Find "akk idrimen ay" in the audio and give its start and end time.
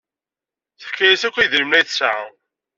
1.27-1.85